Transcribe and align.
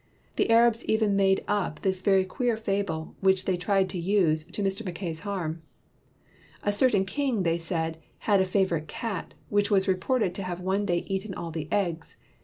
The 0.35 0.49
Arabs 0.49 0.83
even 0.85 1.15
made 1.15 1.43
up 1.47 1.83
this 1.83 2.01
very 2.01 2.25
queer 2.25 2.57
fable, 2.57 3.13
which 3.19 3.45
they 3.45 3.55
tried 3.55 3.87
to 3.91 3.99
use 3.99 4.43
to 4.45 4.63
Mr. 4.63 4.83
Mackay 4.83 5.13
's 5.13 5.19
harm: 5.19 5.61
"A 6.63 6.71
certain 6.71 7.05
king," 7.05 7.43
they 7.43 7.59
said, 7.59 7.99
"had 8.25 8.41
a 8.41 8.45
fav 8.47 8.69
orite 8.69 8.87
cat, 8.87 9.35
which 9.49 9.69
was 9.69 9.87
reported 9.87 10.33
to 10.33 10.41
have 10.41 10.59
one 10.59 10.87
day 10.87 11.03
eaten 11.07 11.35
all 11.35 11.51
the 11.51 11.67
eggs. 11.71 12.17